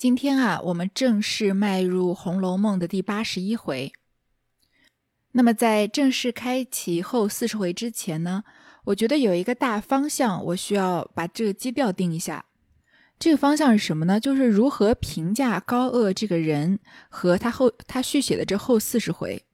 [0.00, 3.92] 今天啊，我们正式迈入《红楼梦》的第八十一回。
[5.32, 8.42] 那么，在正式开启后四十回之前呢，
[8.84, 12.46] 我觉得有一个大方向，我需要把这个基调定一下。
[13.18, 14.18] 这个方向是什么呢？
[14.18, 16.78] 就是如何评价高鹗这个人
[17.10, 19.44] 和他后他续写的这后四十回，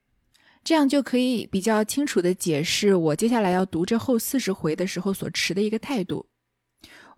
[0.63, 6.27] 这样就可以比较清楚的解释我接下来要读这后四十回的时候所持的一个态度。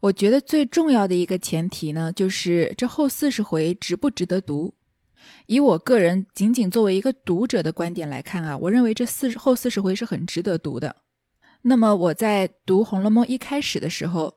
[0.01, 4.75] 我觉得最重要的一个前提呢，就是这后四十回值不值得读。
[5.47, 10.95] 以我个人仅仅作为一个读者的观点来看啊，我认为这四后四十回是很值得读的。
[11.63, 14.33] 那么我在读《红楼梦》一开始的时候，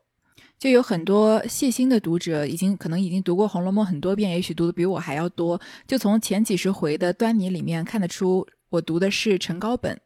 [0.58, 5.62] 就有很多细心的读者已经可能已经读过《红楼梦》很多遍，也许读的比我还要多。
[5.88, 10.02] 就从前几十回的端倪里面看得出，我读的是陈高本，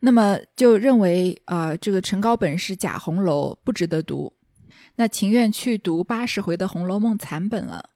[0.00, 4.32] 那么就认为啊，这个陈高本是假红楼，不值得读。
[4.96, 7.90] 那情愿去读八十回的《红楼梦》残本了，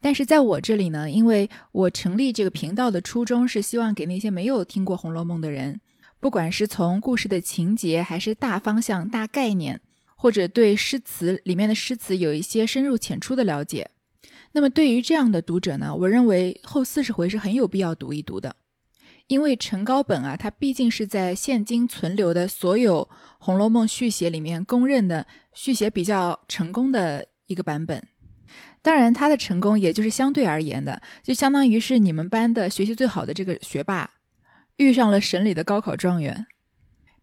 [0.00, 5.80] 但是在我这里呢，因为我成立这个频道的初衷是希望给那些没有听过《红楼梦》的人，
[6.20, 9.80] 不管是从故事的情节，还是大方向、大概念，
[10.14, 13.90] 或者对诗词里面的诗词有一些深入浅出的了解，
[14.52, 18.56] 那么对于这样的读者呢，我认为后四十回是很有必要读一读的。
[19.30, 28.08] 因为陈高本啊，他毕竟是在现今存留的所有《红楼梦》续写里面公认的续写比较成功的一个版本。
[28.82, 34.10] 当然，他的成功也就是相对而言的，就相当于是你们班的学习最好的这个学霸
[34.78, 36.48] 遇上了省里的高考状元，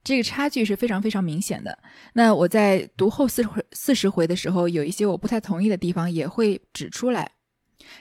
[0.02, 1.78] 这个差距是非常非常明显的。
[2.14, 7.32] 那我在读后四十回四十回的时候，有一些我不太同意的地方也会指出来。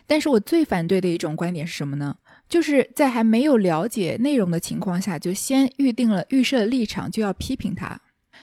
[0.06, 2.16] 但是我最反对的一种观点是什么呢？
[2.48, 8.00] 就是在还没有了解内容的情况下，就先预定了预设立场，就要批评他，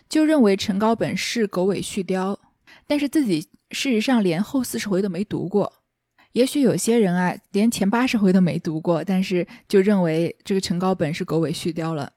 [0.09, 2.37] 就认为陈高本是狗尾续貂，
[2.85, 5.71] 但是自己事实上连后四十回都没读过。
[6.33, 12.11] 也许有些人啊，连前八十回都没读过，但是就认为这个陈高本是狗尾续貂了。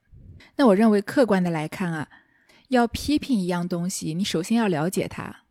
[0.57, 2.09] 那我认为客观的来看啊，
[2.69, 5.43] 要批评一样东西，你首先要了解它。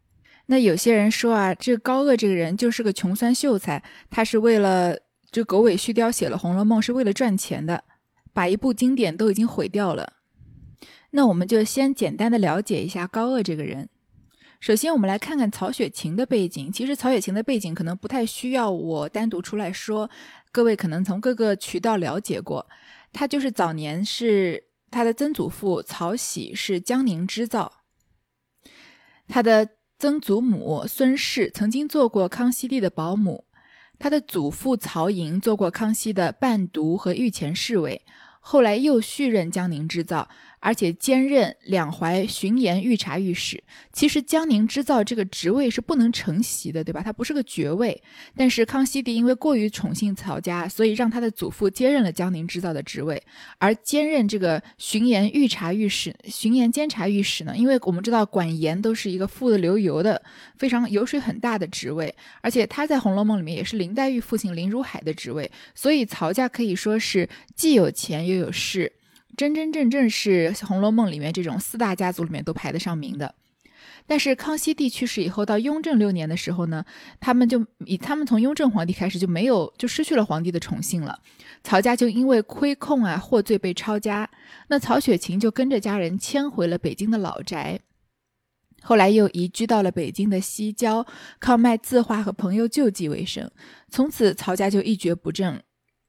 [0.47, 4.97] 那有些人说啊，这高鹗这个人就是个穷酸秀才，他是为了。
[5.35, 7.83] 这狗尾续貂写了《红楼梦》是为了赚钱的，
[8.31, 10.13] 把一部经典都已经毁掉了。
[11.09, 13.89] 那我们就先简单的了解一下高鹗这个人。
[14.61, 16.71] 首先，我们来看看曹雪芹的背景。
[16.71, 20.09] 其实曹雪芹的背景可能不太需要我单独出来说，
[20.53, 22.65] 各位可能从各个渠道了解过。
[23.11, 27.83] 他就是早年是他的曾祖父曹玺是江宁织造，
[29.27, 29.67] 他的
[29.99, 33.44] 曾祖母孙氏曾经做过康熙帝的保姆。
[33.97, 38.01] 他的祖父曹寅做过康熙的伴读和御前侍卫，
[38.39, 40.29] 后来又续任江宁织造。
[40.65, 43.63] 而且兼任两淮巡盐御察御史。
[43.93, 47.03] 其实江宁织造这个职位是不能承袭的，对吧？
[47.03, 48.01] 他不是个爵位。
[48.35, 53.21] 但是康熙帝因为过于宠幸曹家，所以让他的祖父接任了江宁织造的职位。
[53.59, 57.55] 而兼任这个巡盐御察御史、巡盐监察御史呢？
[57.55, 60.19] 因为我们知道管盐都是一个富得流油的、
[60.57, 62.11] 非常油水很大的职位，
[62.41, 68.91] 而且他在《红楼梦》里面也是林黛玉父亲林如海的职位，所以曹家可以说是既有钱又有势。
[69.37, 73.35] 真真正正是《红楼梦》里面这种四大家族里面都排得上名的，
[74.07, 76.85] 但是康熙帝去世以后，到雍正六年的时候呢，
[77.19, 81.19] 他们就以他们从雍正皇帝开始就没有就失去了皇帝的宠幸了，
[81.63, 84.29] 曹家就因为亏空啊获罪被抄家，
[84.69, 87.79] 那曹雪芹就跟着家人迁回了北京的老宅，
[88.81, 91.05] 后来又移居到了北京的西郊，
[91.39, 93.51] 靠卖字画和朋友救济为生，
[93.89, 95.61] 从此曹家就一蹶不振，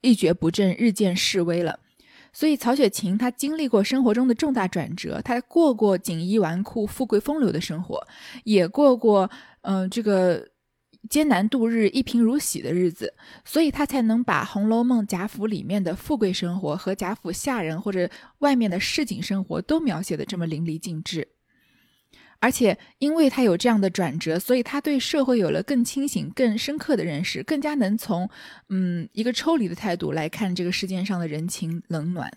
[0.03, 1.81] 一蹶不振，日渐式微了。
[2.39, 8.07] 所以曹雪芹他经历过生活中的重大转折，他过过锦衣纨绔、富贵风流的生活，
[8.45, 9.31] 也过过
[9.63, 10.47] 嗯这个
[11.09, 18.11] 艰难度日、一贫如洗的日子，所以他才能把《红楼梦》贾府里面的富贵生活和贾府下人或者
[18.41, 21.27] 外面的市井生活都描写的这么淋漓尽致。
[22.39, 28.28] 而且，因为他有这样的转折，所以他对社会有了更清醒、更深刻的认识，更加能从
[28.69, 32.31] 嗯一个抽离的态度来看这个世界上的人情冷暖。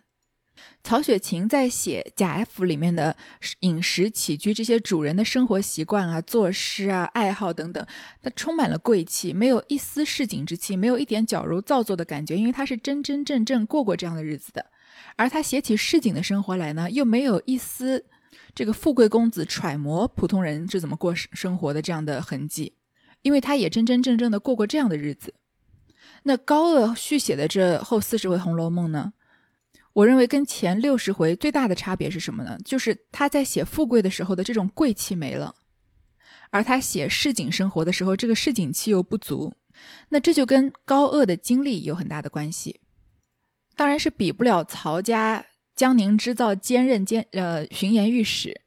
[0.84, 3.16] 曹雪芹在写贾府里面的
[3.62, 7.86] 饮食起居这些主人的生活习惯啊、作诗啊、爱好等等，
[8.22, 14.66] 他充满了贵气，没有一丝市井之气，没有一点矫揉造作的感觉，因为他是真真正正过过这样的日子的。
[15.16, 18.06] 而他写起市井的生活来呢，又没有一丝。
[18.56, 22.76] 这个富贵公子揣摩普通人是怎么过生活的这样的痕迹，
[23.22, 25.34] 因为他也真真正正的过过这样的日子。
[26.24, 29.14] 那高鹗续写的这后四十回《红楼梦》呢，
[29.94, 32.58] 我认为跟前六十回最大的差别是什么呢？
[32.66, 35.56] 就是他在写富贵的时候的这种贵气没了，
[36.50, 39.54] 而他写市井生活的时候，这个市井气又不足，
[40.10, 42.82] 那这就跟高鹗的经历有很大的关系。
[43.76, 45.46] 当然是比不了曹家
[45.80, 48.60] 江宁织造兼任兼呃巡盐御史，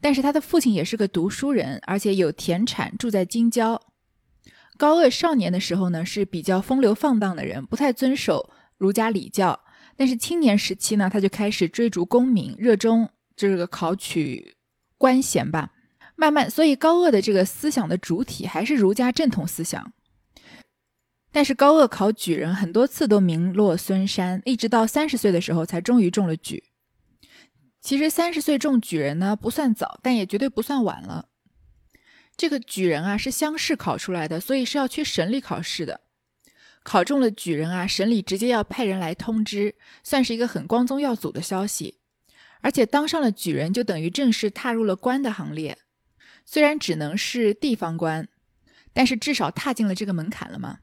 [0.00, 3.80] 但是他的父亲也是个读书人，而且有田产，住在京郊。
[4.76, 9.60] 高鹗少年的时候呢，是比较风流放荡的人，不太遵守儒家礼教。
[9.96, 14.56] 但是青年时期呢，他就开始追逐功名，热衷这个考取
[14.96, 15.70] 官衔吧。
[16.16, 19.92] 慢慢，所以高鹗的这个思想的主体还是儒家正统思想。
[21.38, 26.64] 但是高鹗考举人很多次都名落孙山，一直到三十岁的时候才终于中了举。
[27.80, 31.28] 其实三十岁中举人呢不算早，但也绝对不算晚了。
[32.36, 36.00] 这个举人啊是乡试考出来的，所以是要去省里考试的。
[36.82, 42.00] 考中了举人啊，省里直接要派人来通知，算是一个很光宗耀祖的消息。
[42.62, 45.78] 而且当上了举人，就等于正式踏入了官的行列。
[46.44, 48.26] 虽然只能是地方官，
[48.92, 50.80] 但是至少踏进了这个门槛了嘛。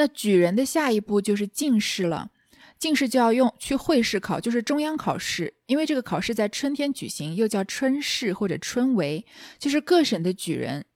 [0.00, 2.30] 那举人的下一步就是进士了。
[2.78, 9.22] 进士就要用去会试考，就是中央考试，因为这个考试在春天举行，又叫春试或者春闱，
[9.58, 10.86] 就是各省的举人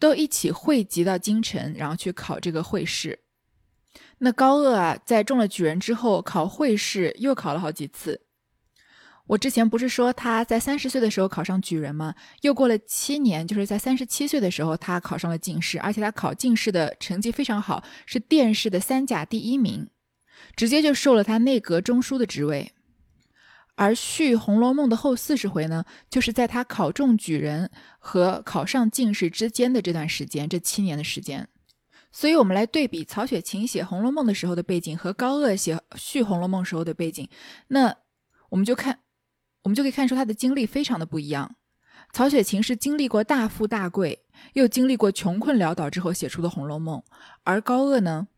[0.00, 3.20] 都一起汇集到京城，然后去考这个会试。
[4.18, 8.22] 那高鄂啊，在中了举人之后，考会试又考了好几次。
[9.28, 12.14] 我之前不是说他在三十岁的时候考上举人吗？
[12.40, 19.88] 又过了七年，就是在三十七岁的时候，他考上了进士，而且他考进士的成绩非常好，是殿试的三甲第一名。
[20.56, 22.72] 直接就受了他内阁中书的职位，
[23.74, 31.48] 而续《红楼梦》的后四十回呢，就是在他考中举人和考上进士之间的这段时间，这七年的时间。
[32.10, 37.28] 所以，我们来对比曹雪芹写《红楼梦》的时候的背景和高鹗写续《红楼梦》时候的背景，
[37.68, 37.94] 那
[38.48, 39.00] 我们就看，
[39.68, 41.56] 我们就可以看出他的经历非常的不一样。
[42.14, 44.24] 曹雪芹是经历过大富大贵，
[44.54, 46.98] 又经历过穷困潦倒之后写出的《红楼梦》，
[47.44, 48.28] 而高鹗呢？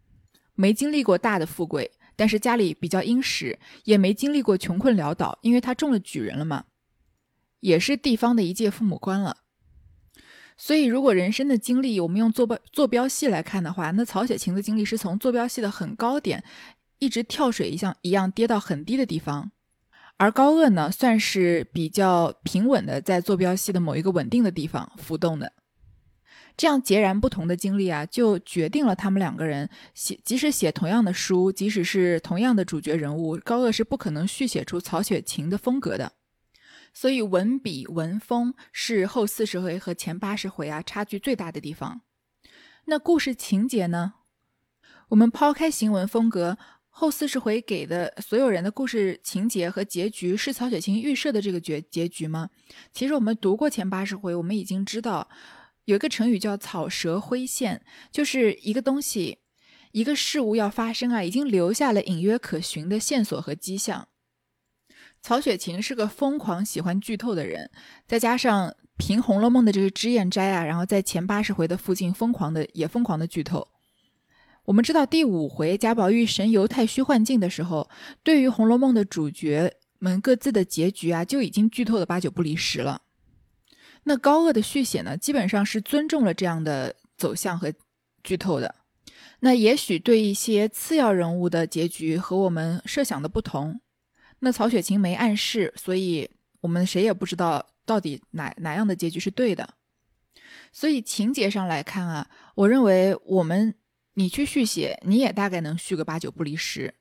[0.56, 6.64] 没经历过大的富贵，但是家里比较殷实，也没经历过穷困潦倒，因为他中了举人了嘛，
[7.60, 9.36] 也是地方的一届父母官了。
[10.56, 16.42] 所以，如果人生的经历我们用坐标坐标系来看的话，那曹雪芹的经历是从坐标系的很高点，
[16.98, 19.52] 一直跳水一样一样跌到很低的地方，
[20.20, 25.54] 而高鹗呢，算是比较平稳的在坐标系的某一个稳定的地方浮动的。
[26.58, 36.12] 这样截然不同的经历啊，就决定了他们两个人写，即使写同样的书，即使是同样的主角人物，高鹗是不可能续写出曹雪芹的风格的。
[36.92, 42.02] 所以文笔文风是后四十回和前八十回啊差距最大的地方。
[42.84, 44.12] 那故事情节呢？
[45.08, 46.58] 我们抛开行文风格，
[46.90, 52.50] 后四十回给的所有人的故事情节和结局是曹雪芹预设的这个结结局吗？
[52.92, 55.28] 其实我们读过前八十回，我们已经知道。
[55.86, 57.82] 有一个成语叫“草蛇灰线”，
[58.12, 59.38] 就是一个东西、
[59.92, 64.06] 一个事物要发生啊，已经留下了隐约可循的线索和迹象。
[65.22, 67.70] 曹雪芹是个疯狂喜欢剧透的人，
[68.06, 73.66] 再加上评《红楼梦》的这个脂砚斋啊，然后在前八十回的附近疯狂的也疯狂的剧透。
[74.70, 77.90] 我们知道第五回贾宝玉神游太虚幻境的时候，
[78.22, 83.02] 对于《红楼梦》的主角们各自的结局啊，就已经剧透的八九不离十了。
[84.04, 87.72] 那高鹗的续写呢，基本上是尊重了这样的走向和
[88.22, 88.76] 剧透的。
[89.40, 93.80] 那也许对一些次要人物的结局和我们设想的不同，
[94.38, 99.74] 那曹雪芹没暗示，所以我们谁也不知道到底哪哪样的结局是对的。
[100.70, 103.74] 所以情节上来看啊，我认为我们
[104.20, 106.92] 你去续写，你也大概能续个八九不离十，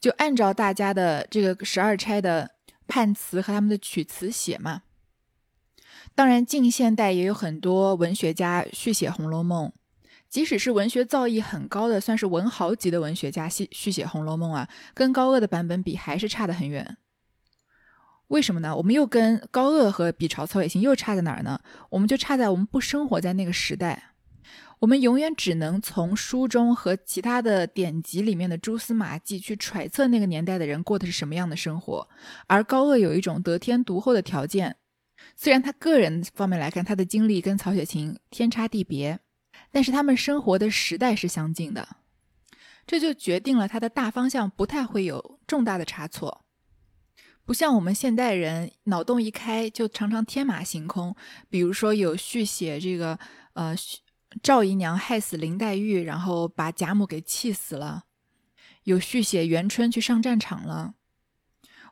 [0.00, 2.52] 就按照大家的这个十二钗的
[2.86, 4.82] 判词和他们的曲词写嘛。
[6.14, 9.68] 当然，近现代也有很多文学家续写《红楼梦》，
[10.28, 16.96] 即使是文学造诣很高的，算是文豪级的文学家续续写《红楼梦》啊，跟高鹗的版本比，还是差得很远。
[18.28, 18.76] 为什么呢？
[18.76, 21.60] 我们又跟高鹗和比曹操也行又差在哪儿呢？
[21.90, 24.11] 我们就差在我们不生活在那个时代，
[24.82, 32.08] 我们永远只能从书中和其他的典籍里面的蛛丝马迹去揣测那个年代的人过的是什么样的生活，
[32.48, 34.74] 而高鹗有一种得天独厚的条件。
[35.36, 39.20] 虽然他个人方面来看，他的经历跟曹雪芹天差地别，
[39.70, 41.86] 但是他们生活的时代是相近的，
[42.84, 46.44] 这就决定了他的大方向不太会有重大的差错，
[47.44, 51.14] 不像我们现代人脑洞一开就常常天马行空。
[51.48, 53.16] 比如说有续写这个，
[53.52, 53.76] 呃，
[54.40, 58.02] 赵姨娘害死林黛玉，然后把贾母给气死了；
[58.84, 60.94] 有续写元春去上战场了。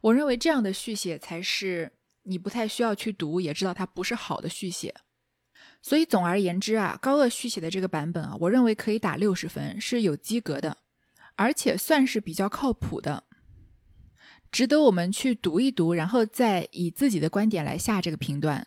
[0.02, 1.94] 我认为这样的续写才是。
[2.24, 4.94] 你不太需要去读，也知道它不是好的续写。
[5.80, 10.76] 所以总而言之啊，高鹗续写的这个版本啊，我认为可以打六十分，是有及格的，
[11.36, 13.24] 而且算是比较靠谱的，
[14.52, 18.66] 值得我们去读一读，然后再以自己的观点来下这个评断。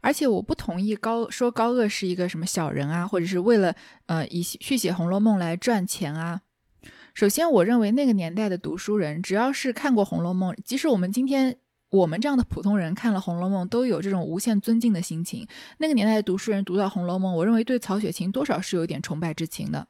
[0.00, 3.74] 而且我不同意高说高鹗是一个什么小人啊，或者是为了
[4.06, 6.40] 呃以续写《红楼梦》来赚钱啊。
[7.14, 11.56] 首先，我认为那个年代的读书人，只要是看过《红楼梦》，即使我们今天
[11.90, 15.46] 我们这样的普通人看了《红楼梦》，都有这种无限尊敬的心情。
[15.78, 19.88] 那个年代的读书人读到《红楼梦》，我认为对曹雪芹多少是有点崇拜之情的。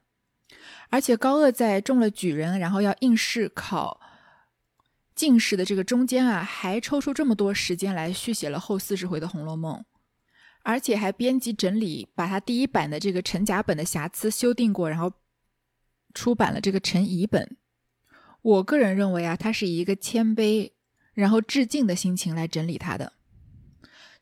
[0.88, 4.00] 而且高鹗在中了举人，然后要应试考
[5.14, 9.76] 进士的这个中间啊，还抽出这么多时间来续写了后四十回的《红楼梦》，
[10.62, 15.12] 而且还编辑整理，把他第一版的这个陈甲本的瑕疵修订过，然后。
[16.12, 17.56] 出版了这个陈乙本，
[18.42, 20.72] 我个人认为啊，他是以一个谦卑
[21.14, 23.12] 然后致敬的心情来整理他的。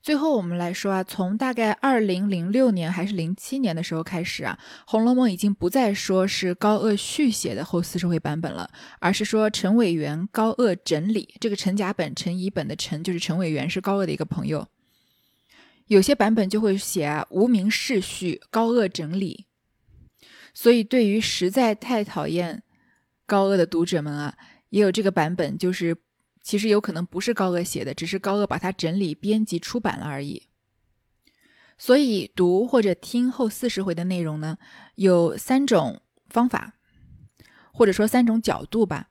[0.08, 4.58] 最后我们来说啊，从大概二零零六年还是零七年的时候开始啊，
[4.90, 11.34] 《红楼梦》已经不再说是高鹗续写的后四十回版本了，而是说陈伟元、高鹗整理。
[11.38, 14.66] 这个陈甲本、陈乙本的陈就是陈伟元，是高鹗的一个朋友。
[15.88, 19.44] 有些版本就会写啊，无名世序，高鹗整理。
[20.54, 22.62] 所以，对于实在太讨厌
[23.26, 24.34] 高鹗的读者们啊，
[24.70, 25.94] 也有这个版本，就是
[26.48, 30.44] 其实有可能不是高鹗写的，只是高鹗把它整理、编辑、出版了而已。
[31.76, 34.56] 所以，读或者听后四十回的内容呢，
[34.94, 36.00] 有三种
[36.30, 36.72] 方法，
[37.70, 39.10] 或者说三种角度吧。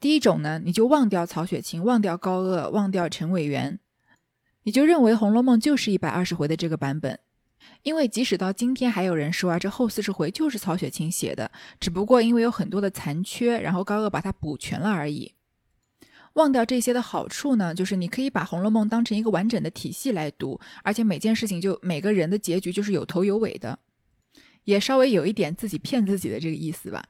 [0.00, 3.80] 第一种呢，你就忘掉曹雪芹，忘掉高鹗，忘掉陈伟元，
[4.62, 7.20] 你就认为《红楼梦》就是一百二十回的这个版本。
[7.82, 15.34] 因为即使到今天，还有人说啊，这后四十回就是曹雪芹写的，只不过因为有很多的残缺，然后高鹗把它补全了而已。
[16.38, 23.76] 忘掉这些的好处呢，就是你可以把《红楼梦》当成一个完整的体系来读，而且每件事情就每个人的结局就是有头有尾的，
[24.62, 27.04] 也稍微有一点自己骗自己的这个意思吧。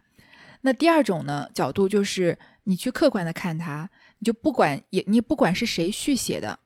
[0.63, 6.59] 那第二种呢角度就是你去客观的看它，你就不管也你不管是谁续写的，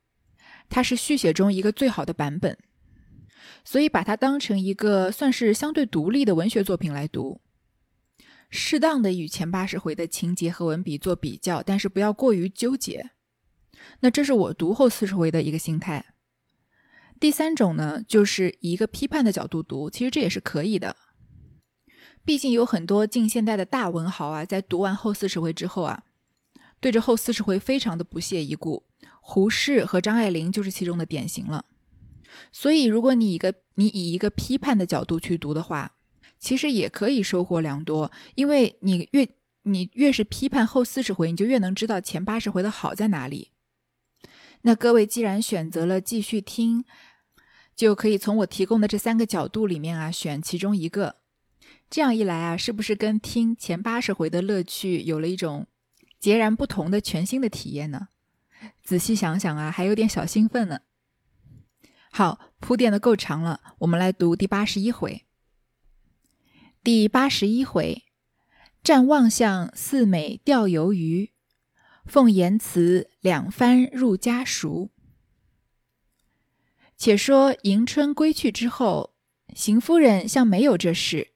[0.70, 2.56] 它是续写中一个最好的版本。
[3.64, 7.40] 所以把它当成一个算是相对独立的文学作品来读，
[8.54, 13.12] 适当的与前八十回的情节和文笔做比较，但是不要过于纠结。
[14.00, 16.04] 那这是我读后四十回的一个心态。
[17.18, 20.94] 第三种呢，就是以一个批判的角度读，其实这也是可以的。
[22.26, 26.04] 毕竟有很多近现代的大文豪啊，在读完后四十回之后啊，
[26.78, 28.84] 对着后四十回非常的不屑一顾。
[29.22, 31.64] 胡适和张爱玲就是其中的典型了。
[32.52, 35.96] 所以，如果你一个你以一个批判的角度去读的话，
[36.42, 38.10] 其实也可以收获良多。
[38.34, 39.28] 因为你越
[39.62, 43.52] 你越是批判后四十回，你就越能知道前八十回的好在哪里。
[44.62, 46.84] 那各位既然选择了继续听，
[47.76, 51.16] 就可以从我提供的这三个角度里面啊选其中一个。
[51.88, 55.68] 这样一来啊，是不是跟听前八十回的乐趣有了一种
[56.18, 58.08] 截然不同的全新的体验呢？
[58.82, 60.80] 仔细想想啊，还有点小兴奋呢。
[62.10, 65.24] 好，铺垫的够长了，我们来读第八十一回。
[66.84, 68.02] 第八十一回，
[68.82, 71.30] 占望相四美钓游鱼，
[72.06, 74.90] 奉言辞两番入家塾。
[76.96, 79.14] 且说迎春归去之后，
[79.54, 81.34] 邢夫人像没有这事，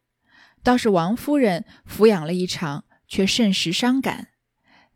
[0.64, 4.30] 倒是王夫人抚养了一场，却甚是伤感，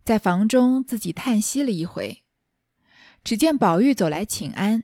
[0.02, 2.25] 在房中自己叹息了一回。
[3.23, 4.83] 只见宝玉走来请安。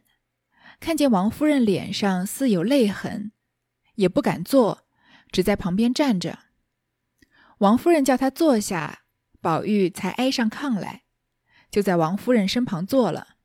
[0.78, 3.32] 看见王夫人脸上似有泪痕，
[3.96, 4.86] 也不敢坐，
[5.30, 6.40] 只在旁边站着。
[7.59, 9.02] 王夫人叫他坐下，
[9.40, 11.02] 宝玉才挨上炕来，
[11.71, 13.37] 就在王夫人身旁坐了。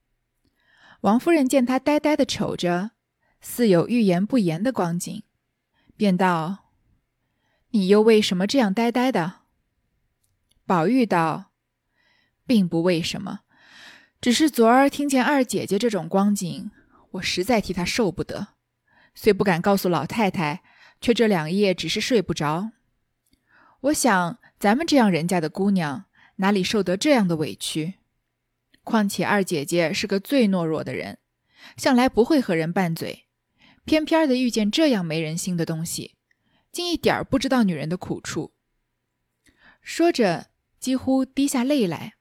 [1.02, 2.92] 王夫人见他呆呆的瞅着，
[3.40, 5.24] 似有欲言不言的光景，
[5.96, 6.72] 便道
[7.72, 9.42] ：“你又为什么这样呆呆的？”
[10.68, 11.52] 宝玉道
[12.46, 13.42] ：“并不为什么，
[14.22, 16.72] 只是昨儿听见二姐姐这种光景。”
[17.14, 18.50] 我实在替她受不得，
[19.14, 20.64] 虽不敢告诉老太太，
[21.02, 22.72] 却这两夜只是睡不着。
[23.82, 26.06] 我想，咱们这样人家的姑娘，
[26.36, 27.96] 哪里受得这样的委屈？
[28.84, 31.18] 况且二姐姐是个最懦弱的人，
[31.76, 33.26] 向来不会和人拌嘴，
[33.84, 36.16] 偏偏的遇见这样没人心的东西，
[36.72, 38.54] 竟一点儿不知道女人的苦处。
[39.82, 40.48] 说着，
[40.80, 42.14] 几乎滴下泪来。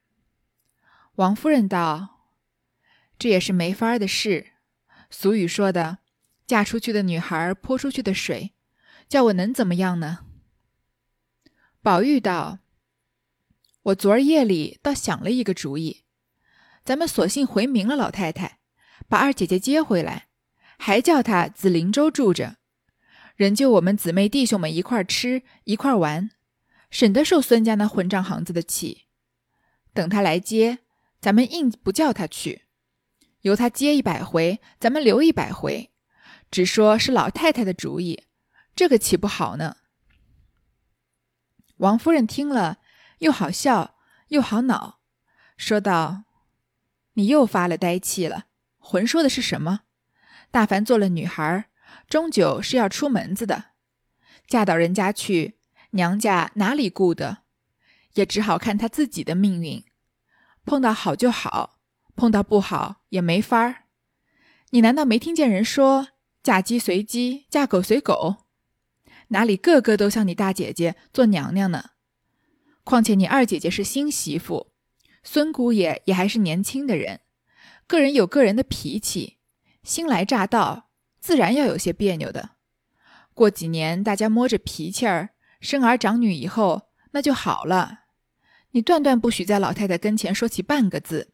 [1.16, 2.20] 王夫人道
[3.18, 4.52] ：“这也是没法的事。”
[5.10, 5.98] 俗语说的
[6.46, 8.54] ：“嫁出去的女孩泼出去的水，
[9.10, 10.20] 叫我能怎么样呢？”
[11.82, 12.60] 宝玉道
[13.82, 16.04] ：“我昨儿夜里倒想了一个主意，
[16.84, 18.60] 咱们索性回明了老太太，
[19.08, 20.28] 把二姐姐接回来，
[20.78, 22.58] 还叫她紫林州住着，
[23.34, 26.30] 仍旧我们姊妹弟兄们一块吃一块玩，
[26.90, 29.06] 省得受孙家那混账行子的气。
[29.92, 30.78] 等他来接，
[31.20, 32.66] 咱们硬不叫他去，
[33.40, 35.90] 由他接一百回，咱们留一百回，
[36.50, 38.24] 只说是老太太的主意，
[38.80, 39.76] 这个岂不好呢？
[41.76, 42.78] 王夫人听了，
[43.18, 45.00] 又好笑又好恼，
[45.58, 46.24] 说道
[47.12, 48.46] ：“你又发了呆气了，
[48.78, 49.80] 混说的是什么？
[50.50, 51.68] 大凡做了女孩，
[52.08, 53.72] 终究是要出门子的，
[54.46, 55.58] 嫁到人家去，
[55.90, 57.42] 娘家哪里顾得？”
[58.16, 59.84] 也只好看她自己的命运，
[60.64, 61.80] 碰到好就好，
[62.16, 63.84] 碰到不好也没法儿。
[64.70, 66.08] 你难道没听见人说
[66.42, 68.36] “嫁鸡随鸡，嫁狗随狗”？
[69.32, 71.90] 哪里个个都像你大姐姐做娘娘呢？
[72.84, 74.72] 况且你二姐姐是新媳妇，
[75.22, 77.20] 孙姑爷也还是年轻的人，
[77.86, 79.36] 个人有个人的脾气，
[79.84, 82.50] 新来乍到，自然要有些别扭的。
[83.32, 88.00] 过几年大家摸着脾气儿，生儿长女以后，那就好了。
[88.72, 91.32] 你断断不许在老太太跟前说起半个字，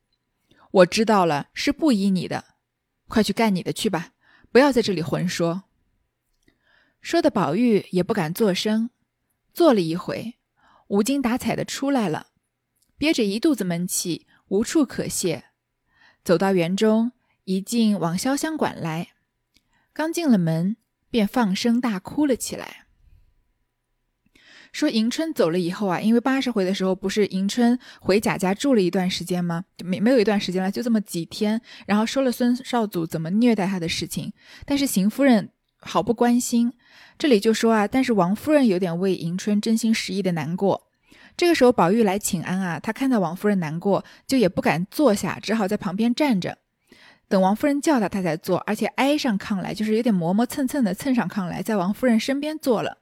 [0.70, 2.44] 我知道了，是不依你的，
[3.08, 4.10] 快去干你的去吧，
[4.52, 5.64] 不要在这里混说。
[7.00, 8.90] 说的宝玉也不敢作声，
[9.54, 10.34] 坐了一回，
[10.88, 12.28] 无精打采的出来了，
[12.98, 15.44] 憋着一肚子闷气，无处可泄，
[16.24, 17.12] 走到园中，
[17.44, 19.10] 一进往潇湘馆来，
[19.92, 20.76] 刚进了门，
[21.08, 22.86] 便放声大哭了起来。
[24.72, 29.64] 说迎春走了以后啊，因为八十回的时候不是迎春回贾家住了一段时间吗？
[29.82, 34.32] 没没有一段时间了，就这么几天，然后说了孙少祖怎么虐待他的事情，
[34.66, 36.74] 但是邢夫人毫不关心。
[37.18, 40.88] 这里就说啊，但是王夫人有点为迎春真心实意的难过。
[41.36, 46.58] 这个时候宝玉来请安啊，他看到王夫人难过，就也不敢坐下，只好在旁边站着，
[47.28, 52.98] 等王夫人叫他，他才坐，而且挨上炕来，就是有点磨磨蹭蹭的蹭上炕来，在王夫人身边坐了。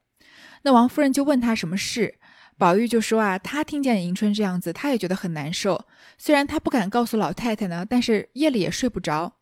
[0.62, 2.16] 那王夫人就问他什么事，
[2.58, 5.84] 宝玉就说啊，他听见迎春这样子，他也觉得很难受。
[6.18, 9.34] 虽然他不敢告诉老太太呢，但是夜里也睡不着。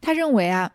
[0.00, 0.72] 他认为啊，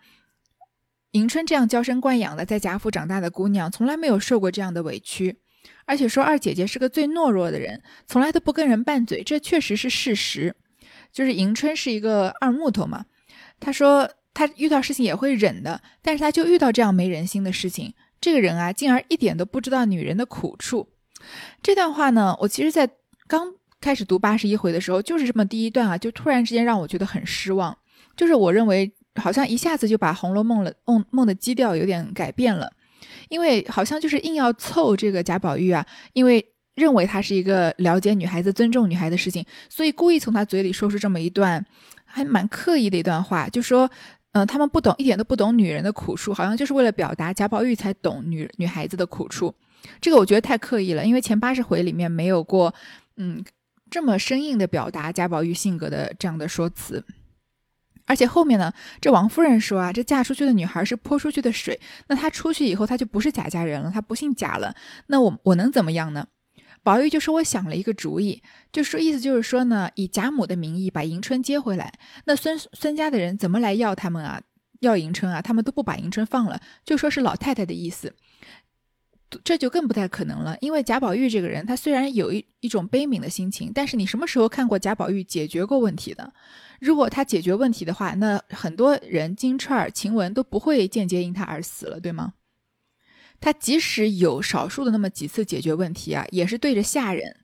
[1.11, 5.39] 迎春这样娇生惯养的在贾府长大的姑娘，从来没有受过这样的委屈。
[5.85, 10.55] 而且说二姐姐是个最懦弱的人，从来都不跟人拌嘴，这确实是事实。
[11.11, 13.05] 就是迎春是一个二木头嘛，
[13.59, 17.93] 她说她遇到事情也会忍的，但是她就遇到这样没人心的事情。
[18.21, 20.89] 这个人啊，竟然一点都不知道女人的苦处。
[21.63, 22.87] 这段话呢，我其实，在
[23.27, 27.75] 刚开始读八十一回的时候，就是这么第一段啊，就突然之间让我觉得很失望。
[28.15, 32.71] 就是我认为，好像一下子就把《红楼梦》了梦梦的基调有点改变了，
[33.29, 36.45] 因为好像就是硬要凑这个贾宝玉啊，因为
[36.75, 41.65] 认为他是一个了解女孩子、尊重女孩的事情，所以故意从他嘴里说出这么一段
[42.05, 43.89] 还蛮刻意的一段话，就说。
[44.31, 49.51] 嗯，他们不懂，一点都不懂女人的苦处，好像就是为了表达贾宝玉才懂女女孩子的苦处。
[49.99, 52.71] 这个我觉得太刻意了，因为前八十回里面没有过，
[53.17, 53.43] 嗯，
[53.89, 57.03] 这么生硬的表达贾宝玉性格的这样的说辞。
[58.09, 64.75] 而且后面呢，这王夫人说啊，这嫁出去的女孩是泼出去的水，那她出去以后，她就不是贾家人了，她不姓贾了，
[65.07, 66.27] 那我我能怎么样呢？
[66.81, 68.41] 宝玉就说：“我想了一个主意，
[68.71, 71.93] 就说意思就是说呢，以贾母的名义把迎春接回来。
[72.25, 74.41] 那孙孙家的人怎么来要他们啊？
[74.79, 75.41] 要迎春啊？
[75.41, 78.15] 他们都不把迎春放了，就说是老太太的意思。
[79.43, 86.33] 这就更不太可能了，因为贾宝玉这个人，他虽然有一一种悲悯的心情，但是你什么时候看过贾宝玉解决过问题的？
[86.79, 92.33] 如果他解决问题的话，那很多人金钏儿、晴雯都不会间接因他而死了，对吗？”
[93.41, 97.37] 他即使有少数的那么几次解决问题啊，也是对着下人，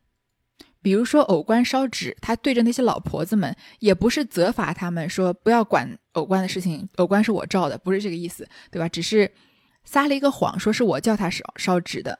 [0.81, 8.89] 比如说藕官烧纸，他对着那些老婆子们，也不是责罚他们说不要管藕官的事情，藕官是我照的，不是这个意思，对吧？
[8.89, 9.31] 只是
[9.85, 12.19] 撒了一个谎，说是我叫他烧烧纸的。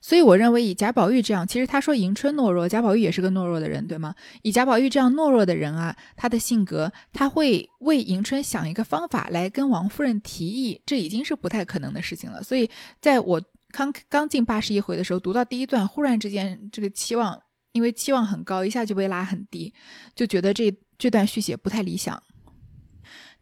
[0.00, 4.12] 所以我认为，以贾宝玉这样，其实他说迎春懦弱，贾宝玉也是个懦弱的人，对吗？
[4.42, 12.42] 以贾宝玉这样懦弱的人啊，他的性格，他会为迎春想一个方法来跟王夫人提议，这已经是不太可能的事情了。
[12.42, 12.68] 所以，
[13.00, 19.72] 在我刚刚进八十一回的时候，读到第一段，忽然之间这个期望，因为期望很高，一下就被拉很低，
[20.16, 22.20] 就觉得这这段续写不太理想。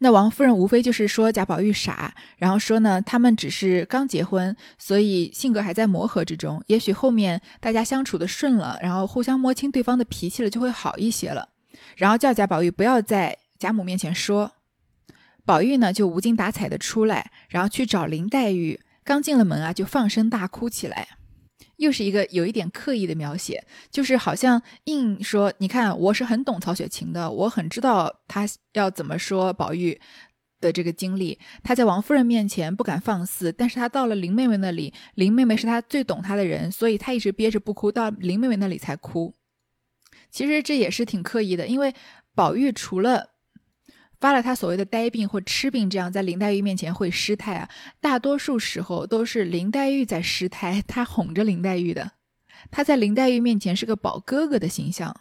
[0.02, 6.62] 那王夫人无非就是说贾宝玉傻，然后说呢，他们只是刚结婚，所以性格还在磨合之中。
[6.68, 11.50] 也许后面大家相处的顺了，然后互相摸清对方的脾气了，就会好一些了。
[11.96, 14.52] 然后叫贾宝玉不要在贾母面前说。
[15.44, 18.80] 宝玉呢就无精打采的出来，然后去找林黛玉。
[19.04, 21.08] 刚进了门啊，就放声大哭起来。
[21.80, 29.98] 又是一个有一点刻意的描写，就是好像硬说，你看我是很懂曹雪芹的，我很知道他要怎么说宝玉，
[30.60, 31.38] 的这个经历。
[31.62, 39.34] 他在王夫人面前不敢放肆，但是他到了林妹妹那里，林妹妹是他最懂他的人，所以他一直憋着不哭，到林妹妹那里才哭。
[40.30, 41.94] 其实这也是挺刻意的，因为
[42.34, 43.30] 宝玉除了
[44.20, 52.12] 发了他所谓的呆病或痴病这样在林黛玉面前会失态啊，大多数时候都是林黛玉在失态，他哄着林黛玉的。
[52.70, 55.20] 他在林黛玉面前是个宝哥哥的形象。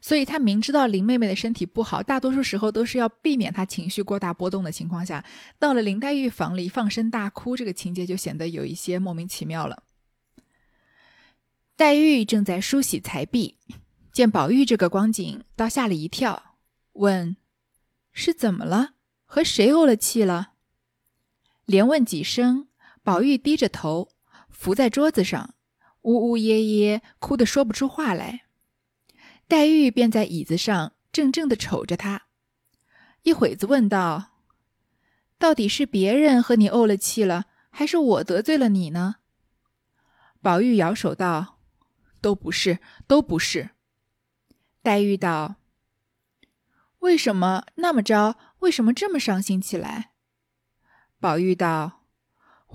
[0.00, 5.24] 所以他明知道林妹妹的身体不好，大多数时候都是要避免她情绪过大波动的情况下，
[5.58, 9.84] 到了林黛玉房里放声大哭，这个情节就显得有一些莫名其妙了。
[11.76, 13.56] 黛玉正在梳洗才毕，
[14.12, 16.56] 见宝玉这个光景，倒吓了一跳，
[16.92, 17.36] 问
[18.12, 18.94] ：“是怎么了？
[19.24, 20.52] 和谁怄了气了？”
[21.64, 22.68] 连问几声，
[23.02, 24.10] 宝玉低着头，
[24.50, 25.54] 伏在桌子上，
[26.02, 28.46] 呜呜咽咽，哭得说不出话来。
[29.48, 32.26] 黛玉便在椅子上怔怔地瞅着他，
[33.22, 34.32] 一会子问道
[35.38, 39.16] ：“到底是别人和你怄了气了，还是我得罪了你呢？”
[40.42, 41.58] 宝玉摇手道
[42.20, 43.70] ：“都不是，都不是。”
[44.82, 45.56] 黛玉道
[47.02, 48.36] ：“为什么那么着？
[48.60, 50.12] 为什么这么伤心起来？”
[51.18, 52.04] 宝玉道：“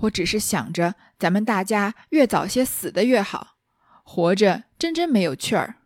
[0.00, 3.56] 我只是想着咱们大家越早些死的越好，
[4.04, 5.76] 活着真真没有趣儿。”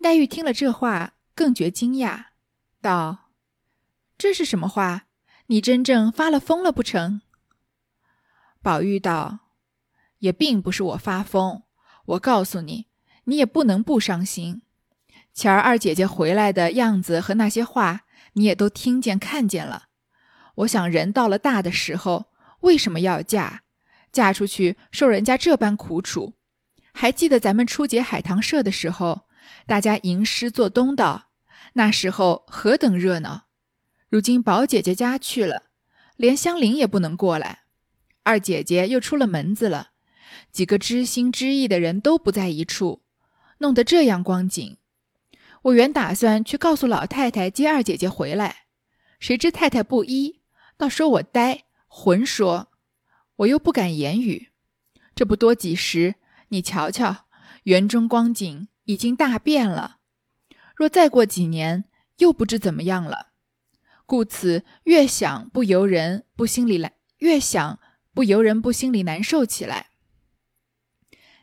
[0.00, 2.26] 黛玉听了这话，更觉惊讶，
[2.80, 3.30] 道
[4.16, 5.06] ：“这是什么话？
[5.46, 7.22] 你真正发了疯了不成？”
[8.62, 9.40] 宝玉道
[10.20, 11.64] ：“也并不是我发疯，
[12.06, 12.86] 我告诉你，
[13.24, 14.62] 你也不能不伤心。
[15.34, 18.02] 前儿二姐姐回来的样子和那些话，
[18.34, 19.88] 你也都听见看见了。
[20.54, 22.26] 我想，人到了大的时候，
[22.60, 23.62] 为什么要嫁？
[24.12, 26.34] 嫁出去受人家这般苦楚？
[26.92, 29.22] 还记得咱们初结海棠社的时候？”
[29.66, 31.30] 大家吟诗作东道，
[31.74, 33.46] 那时候何等热闹！
[34.08, 35.64] 如今宝姐姐家去了，
[36.16, 37.64] 连香菱也不能过来。
[38.22, 39.90] 二姐姐又出了门子了，
[40.52, 43.02] 几个知心知意的人都不在一处，
[43.58, 44.76] 弄得这样光景。
[45.64, 48.66] 我原打算去告诉老太太接二姐姐回来，
[49.20, 50.40] 谁知太太不依，
[50.76, 52.68] 倒说我呆混说，
[53.36, 54.50] 我又不敢言语。
[55.14, 56.14] 这不多几时，
[56.48, 57.26] 你瞧瞧
[57.64, 58.68] 园中光景。
[58.86, 59.96] 已经大变了，
[60.76, 61.84] 若再过几年，
[62.18, 63.28] 又不知怎么样了。
[64.04, 67.80] 故此越想不由人不心里难，越想
[68.12, 69.86] 不由人不心里难受起来。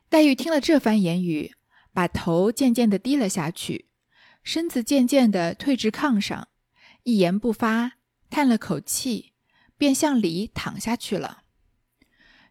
[0.08, 1.56] 黛玉听了这番言语，
[1.92, 3.88] 把头渐渐的低了下去，
[4.43, 6.47] 身子渐渐地退至炕上，
[7.04, 7.93] 一言不发，
[8.30, 9.34] 叹了口气，
[9.77, 11.43] 便向里躺下去了。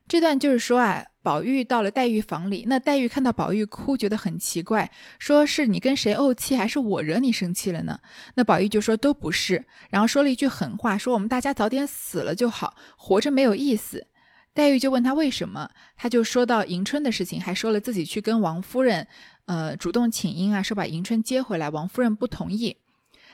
[0.09, 1.07] 这段就是说啊。
[1.23, 8.01] 宝玉到了黛玉房里，那黛玉看到宝玉哭，觉得很奇怪，说是你跟谁怄气，还是我惹你生气了呢？
[8.37, 14.07] 那宝玉就说都不是，然后说了一句狠话，说我们大家早点死了就好，活着没有意思。
[14.55, 19.07] 黛玉就问他为什么，他就说到迎春的事情，还说了自己去跟王夫人，
[19.51, 22.77] 呃，主动请缨啊，说把迎春接回来，王夫人不同意。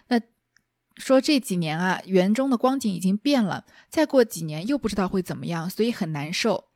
[0.08, 0.18] 那
[0.96, 6.68] 说这几年啊，园中的光景已经变了，再过几年又不知道会怎么样，所以很难受。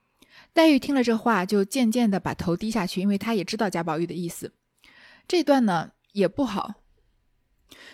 [0.53, 4.53] 黛玉听了这话，就渐渐的把头低下去，因为她也知道贾宝玉的意思。
[5.27, 6.75] 这段呢也不好，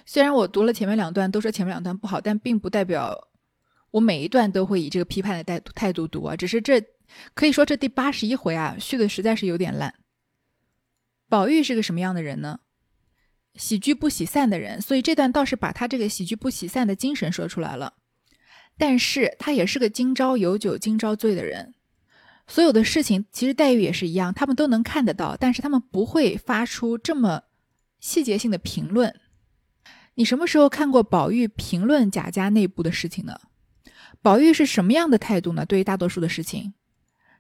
[0.05, 3.29] 虽然我读了前面两段，都说前面两段不好，但并不代表
[3.93, 6.35] 我每一段都会以这个批判的态态度读啊。
[6.35, 6.83] 只是这
[7.35, 9.95] 可以说这第八十一回啊，续的实在是有点烂。
[11.29, 12.61] 宝玉是个什么样的人呢？
[13.55, 17.95] 喜剧不喜散的人，所以这段倒是把他这个喜剧不喜散的精神说出来了。
[18.79, 21.75] 但是他也是个今朝有酒今朝醉的人。
[22.47, 27.45] 所有的事情其实黛玉也是一样，他们都能看得到，但是他们不会发出这么
[27.99, 29.19] 细节性的评论。
[30.15, 33.41] 你什么时候看过宝玉评论贾家内部的事情呢？
[34.23, 35.65] 宝玉是什么样的态度呢？
[35.67, 36.75] 对于大多数的事情，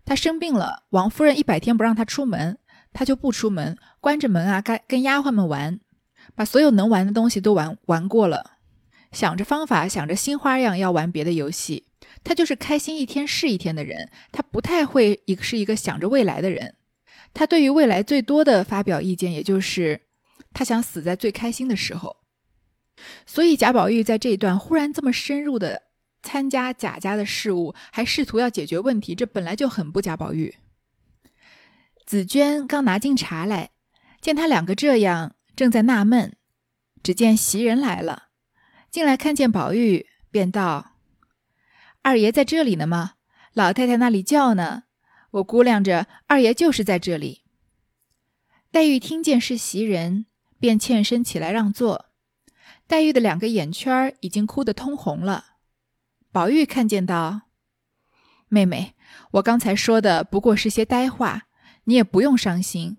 [0.04, 2.58] 他生病了，王夫人一百天不让他出门，
[2.98, 5.80] 他就不出门，关着门啊，跟跟丫鬟们玩，
[6.34, 8.52] 把所有能玩的东西都玩玩过了，
[9.12, 11.84] 想着方法，想着新花样要玩别的游戏。
[12.24, 16.76] 他就是开心一天是一天的人，他不太会一个是一个想着未来的人。
[17.34, 20.00] 他对于未来最多的发表意见，也就是
[20.54, 22.16] 他想死在最开心的时候。
[23.26, 25.82] 所以贾宝玉在这一段忽然这么深入的
[26.22, 30.54] 参加贾家的事务，还试图要解决问题，这本来就很不贾宝玉。
[32.06, 33.72] 紫娟刚拿进茶来，
[34.20, 36.36] 见他两个这样，正在纳闷，
[37.02, 38.28] 只见袭人来了，
[38.92, 40.92] 进来看见宝玉，便道。
[42.02, 43.14] 二爷在这里呢吗？
[43.52, 44.84] 老太太那里叫呢。
[45.32, 47.42] 我估量着二爷就是在这里。
[48.70, 50.26] 黛玉听见是袭人，
[50.60, 52.06] 便欠身起来让座。
[52.86, 55.56] 黛玉的两个眼圈已经哭得通红了。
[56.30, 57.42] 宝玉看见道
[58.48, 58.94] ：“妹妹，
[59.32, 61.48] 我刚才说的不过是些呆话，
[61.86, 62.98] 你也不用伤心。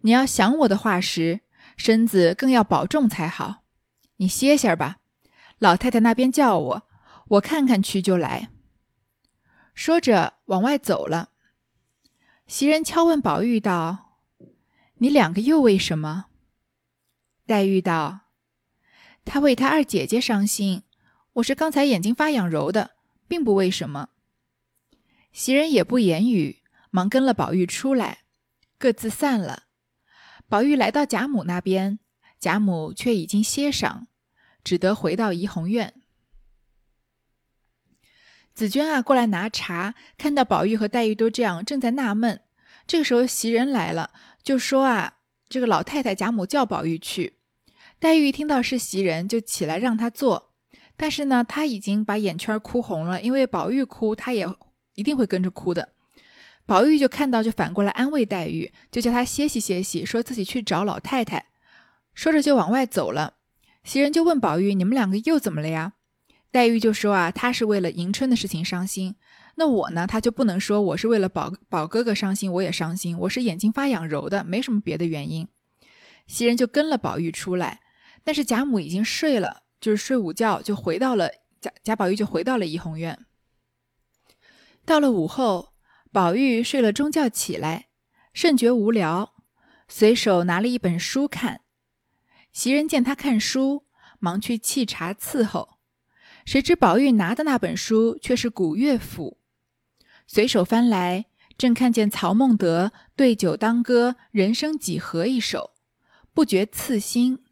[0.00, 1.40] 你要想我的话时，
[1.76, 3.64] 身子更要保重才好。
[4.16, 4.98] 你歇歇吧，
[5.58, 6.88] 老太太那边叫我，
[7.28, 8.48] 我看看去就来。”
[9.74, 11.30] 说着往外走了。
[12.46, 14.20] 袭人敲问宝玉道
[14.98, 16.26] ：“你两个又为什么？”
[17.46, 18.20] 黛玉道。
[19.24, 20.84] 他为他二姐姐伤心，
[21.34, 22.92] 我是刚才眼睛发痒揉的，
[23.26, 24.10] 并不为什么。
[25.32, 28.20] 袭人也不言语，忙跟了宝玉出来，
[28.78, 29.64] 各自散了。
[30.48, 31.98] 宝玉来到贾母那边，
[32.38, 34.02] 贾母却已经歇晌，
[34.62, 35.94] 只得回到怡红院。
[38.54, 42.40] 紫娟啊，过来拿茶，看到宝玉和黛玉都这样，正在纳闷。
[42.86, 44.12] 这个时候袭人来了，
[44.42, 47.38] 就说啊，这个老太太贾母叫宝玉去。
[47.98, 50.54] 黛玉一听到是袭人，就起来让他坐。
[50.96, 54.46] 但是呢，她已经把眼圈哭红了，因为宝玉哭，她也
[54.94, 55.95] 一定会跟着哭的。
[56.66, 61.46] 宝玉就看到，就反过来安慰黛玉，就叫她歇息歇息，说自己去找老太太。
[62.12, 63.34] 说着就往外走了。
[63.84, 65.92] 袭人就问宝玉：“你们两个又怎么了呀？”
[66.50, 69.14] 黛玉就说：“啊，她是为了迎春的事情伤心。
[69.54, 73.16] 那我呢，她就不能说我是为了宝宝哥哥伤心，我也伤心。
[73.18, 75.46] 我是眼睛发痒揉的，没什么别的原因。”
[76.26, 77.80] 袭人就跟了宝玉出来。
[78.24, 83.24] 但是贾母已经睡了，就是睡午觉，就回到了贾贾宝玉就回到了怡红院。
[84.84, 85.68] 到了午后，
[86.12, 87.88] 宝玉睡了中觉起来，
[88.32, 89.34] 甚觉无聊，
[89.88, 91.62] 随手拿了一本书看。
[92.52, 93.86] 袭人见他看书，
[94.18, 95.78] 忙去沏茶伺候。
[96.46, 99.38] 谁知宝玉拿的那本书却是古乐府，
[100.26, 101.26] 随手翻来，
[101.58, 105.72] 正看见曹孟德“对酒当歌，人生几何”一首，
[106.32, 107.44] 不觉刺心。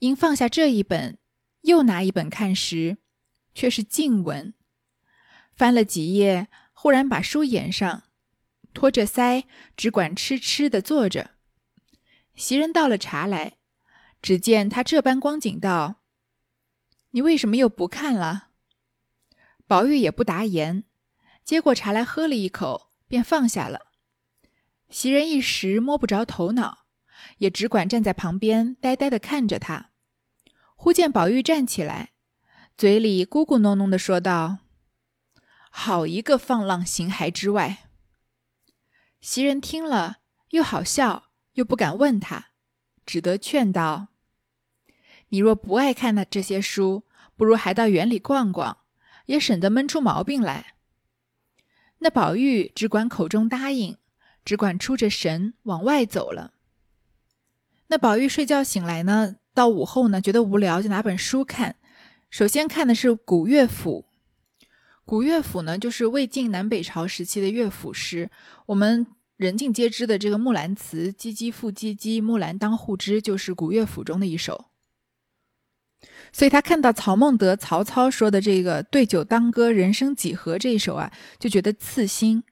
[0.00, 1.18] 因放下这一本，
[1.62, 2.98] 又拿一本看时，
[3.54, 4.52] 却是静文。
[5.54, 6.48] 翻了几页，
[6.80, 8.04] 忽然把书掩上，
[8.72, 11.32] 托着腮，只管痴痴的坐着。
[12.36, 13.56] 袭人倒了茶来，
[14.22, 16.02] 只见他这般光景，道
[17.10, 18.50] ：“你为什么又不看了？”
[19.66, 20.84] 宝玉也不答言，
[21.44, 23.88] 接过茶来喝了一口，便放下了。
[24.88, 26.86] 袭人一时摸不着头脑。
[27.38, 29.90] 也只管站在旁边，呆呆地看着他。
[30.76, 32.12] 忽见宝玉站起来，
[32.76, 34.58] 嘴里咕咕哝哝地说道
[35.70, 37.88] ：“好一个放浪形骸之外！”
[39.20, 40.18] 袭人听了，
[40.50, 42.50] 又好笑，又不敢问他，
[43.04, 44.08] 只得劝道
[45.30, 47.04] ：“你若不爱看那这些书，
[47.36, 48.78] 不如还到园里逛逛，
[49.26, 50.74] 也省得闷出毛病来。”
[52.00, 53.98] 那宝玉只管口中答应，
[54.44, 56.54] 只管出着神往外走了。
[57.88, 61.76] 那宝玉睡觉醒来呢，到午后呢，觉得无聊，就拿本书看。
[62.30, 64.07] 首先看的是古乐府，
[65.08, 68.30] 古乐府呢，就是魏晋南北朝时期的乐府诗。
[68.66, 69.06] 我们
[69.38, 74.66] 人尽皆知的这个《木兰辞》，唧唧复唧唧，木兰当户织，就是古乐府中的一首。
[76.30, 82.44] 所以他看到曹孟德、曹操说的这个“对酒当歌，人生几何”这一首啊，就觉得刺心，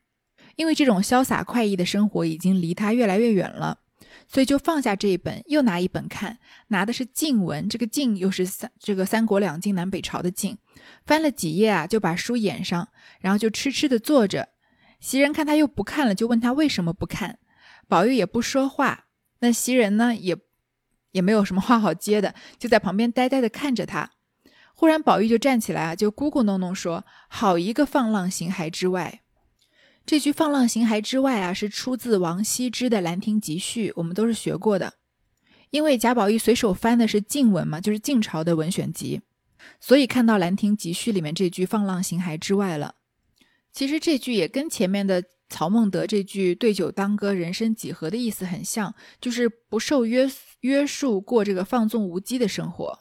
[0.57, 3.81] 因为这种潇洒快意的生活已经离他越来越远了。
[4.29, 10.59] 所以就放下这一本，又拿一本看，拿的是晋文，这个晋又是三这个三国两晋南北朝的晋，
[11.05, 12.89] 翻了几页啊，就把书掩上，
[13.21, 14.49] 然后就痴痴的坐着。
[14.99, 17.39] 袭人看他又不看了，就问他为什么不看。
[17.87, 19.07] 宝玉也不说话，
[19.41, 20.37] 那袭人呢也
[21.13, 24.11] 也没有什么话好接的，就在旁边呆呆的看着他。
[24.75, 29.21] 忽然宝玉就站起来啊，就咕咕哝哝说：“好一个放浪形骸之外。”
[30.07, 34.95] 这句“放浪形骸之外”啊，是出自王羲之的《兰亭集序》，我们都是学过的。
[35.71, 39.21] 因为贾宝玉随手翻的是晋文嘛，就是晋朝的文选集，
[39.81, 42.95] 所以看到《兰亭集序》里面这句“放浪形骸之外”了。
[43.73, 53.01] 其实这句也跟前面的曹孟德这句“对酒当歌，人生几何”的意思很像，就是不受约约束过这个放纵无羁的生活。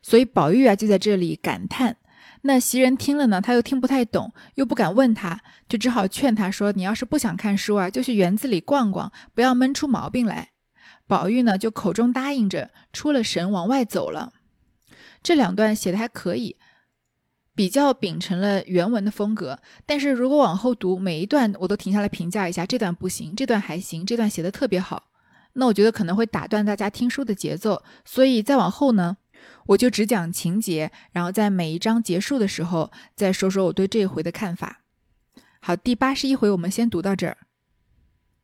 [0.00, 1.98] 所以宝玉啊，就在这里感叹。
[2.46, 10.50] 那袭人听了呢，他又听不太懂，又不敢问他，就只好劝他说：“你要是不想看书啊，就去园子里逛逛，不要闷出毛病来。”
[11.08, 14.34] 宝玉呢，就口中答应着，出了神往外走了。
[15.22, 16.56] 这两段写的还可以，
[17.54, 19.60] 比较秉承了原文的风格。
[19.86, 25.04] 但是如果往后读，每一段我都停下来评价一下，这段不行，这段还行，这段写的特别好。
[25.54, 29.16] 那我觉得可能会打断大家听书的节奏，所以再往后呢。
[29.66, 34.80] 我就只讲情节，然后在每一章结束的时候再说说我对这一回的看法。
[35.60, 37.38] 好，第八十一回我们先读到这儿。